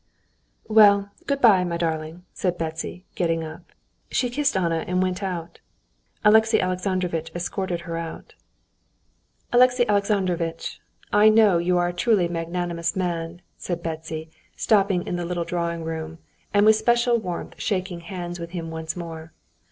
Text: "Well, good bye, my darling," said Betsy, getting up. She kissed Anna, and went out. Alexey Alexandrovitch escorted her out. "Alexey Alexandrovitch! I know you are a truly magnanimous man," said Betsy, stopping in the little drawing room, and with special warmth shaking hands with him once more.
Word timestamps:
"Well, 0.67 1.11
good 1.27 1.41
bye, 1.41 1.63
my 1.63 1.77
darling," 1.77 2.25
said 2.33 2.57
Betsy, 2.57 3.05
getting 3.13 3.43
up. 3.43 3.71
She 4.09 4.31
kissed 4.31 4.57
Anna, 4.57 4.83
and 4.87 4.99
went 4.99 5.21
out. 5.21 5.59
Alexey 6.25 6.59
Alexandrovitch 6.59 7.31
escorted 7.35 7.81
her 7.81 7.97
out. 7.97 8.33
"Alexey 9.53 9.87
Alexandrovitch! 9.87 10.81
I 11.13 11.29
know 11.29 11.59
you 11.59 11.77
are 11.77 11.89
a 11.89 11.93
truly 11.93 12.27
magnanimous 12.27 12.95
man," 12.95 13.43
said 13.57 13.83
Betsy, 13.83 14.31
stopping 14.55 15.05
in 15.05 15.17
the 15.17 15.25
little 15.25 15.43
drawing 15.45 15.83
room, 15.83 16.17
and 16.51 16.65
with 16.65 16.77
special 16.77 17.19
warmth 17.19 17.61
shaking 17.61 17.99
hands 17.99 18.39
with 18.39 18.49
him 18.57 18.71
once 18.71 18.95
more. 18.95 19.33